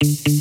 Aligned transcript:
Mm-hmm. 0.00 0.37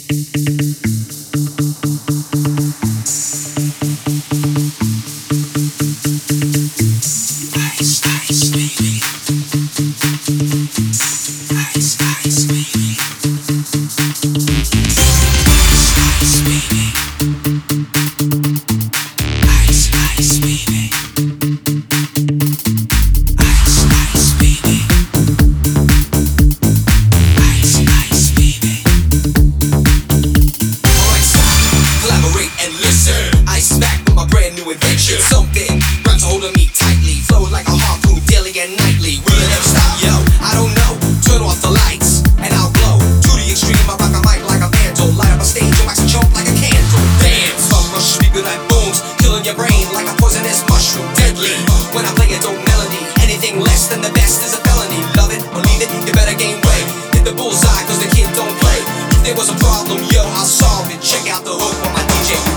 holding 36.47 36.63
me 36.63 36.71
tightly, 36.71 37.19
flowing 37.27 37.51
like 37.51 37.67
a 37.67 37.75
harpoon 37.75 38.23
daily 38.23 38.55
and 38.55 38.71
nightly. 38.79 39.19
Will 39.19 39.35
it 39.35 39.51
ever 39.51 39.67
stop? 39.67 39.91
Yo, 39.99 40.13
I 40.39 40.55
don't 40.55 40.71
know. 40.79 40.93
Turn 41.27 41.43
off 41.43 41.59
the 41.59 41.71
lights 41.71 42.23
and 42.39 42.51
I'll 42.55 42.71
glow 42.71 42.95
to 42.99 43.31
the 43.35 43.51
extreme. 43.51 43.75
I 43.91 43.99
rock 43.99 44.15
a 44.15 44.21
mic 44.23 44.39
like 44.47 44.63
a 44.63 44.69
vandal, 44.71 45.11
light 45.19 45.33
up 45.35 45.43
a 45.43 45.47
stage, 45.47 45.67
and 45.67 45.87
wax 45.87 45.99
a 45.99 46.07
chump 46.07 46.29
like 46.31 46.47
a 46.47 46.55
candle. 46.55 47.03
Damn, 47.19 47.51
fuck 47.67 47.83
my 47.91 47.99
speaker 47.99 48.39
that 48.39 48.59
booms, 48.71 49.03
killing 49.19 49.43
your 49.43 49.59
brain 49.59 49.91
like 49.91 50.07
a 50.07 50.15
poisonous 50.15 50.63
mushroom, 50.71 51.07
deadly. 51.19 51.51
When 51.91 52.07
I 52.07 52.11
play 52.15 52.31
a 52.31 52.39
dope 52.39 52.59
melody, 52.71 53.03
anything 53.19 53.59
less 53.59 53.91
than 53.91 53.99
the 53.99 54.13
best 54.15 54.39
is 54.47 54.55
a 54.55 54.61
felony. 54.63 55.03
Love 55.19 55.35
it 55.35 55.43
believe 55.51 55.83
it, 55.83 55.91
you 56.07 56.15
better 56.15 56.35
gain 56.37 56.63
weight. 56.63 56.87
Hit 57.11 57.27
the 57.27 57.35
bullseye, 57.35 57.83
cause 57.91 57.99
the 57.99 58.09
kid 58.13 58.29
don't 58.39 58.55
play. 58.63 58.79
If 59.19 59.19
there 59.27 59.35
was 59.35 59.51
a 59.51 59.57
problem, 59.59 59.99
yo, 60.13 60.23
I'll 60.37 60.47
solve 60.47 60.87
it. 60.95 61.03
Check 61.03 61.27
out 61.27 61.43
the 61.43 61.51
hook 61.51 61.75
on 61.83 61.91
my 61.91 62.03
DJ. 62.07 62.56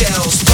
shells. 0.00 0.49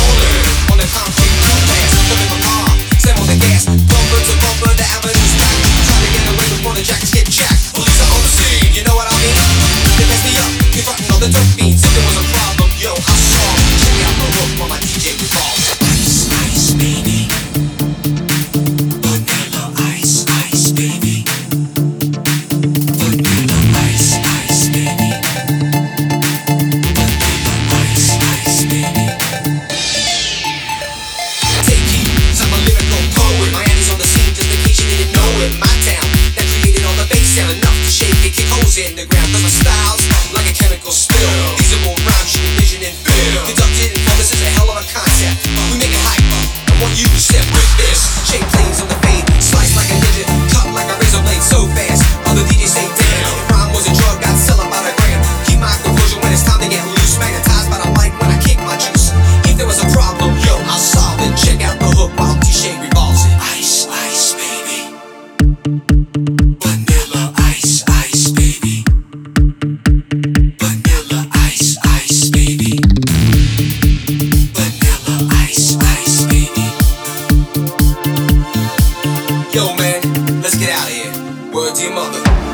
Yo, 79.57 79.75
man, 79.75 80.03
let's 80.43 80.55
get 80.59 80.69
out 80.69 80.87
of 80.87 80.93
here. 80.93 81.51
Word 81.51 81.75
to 81.77 81.83
your 81.85 81.95
mother. 81.95 82.46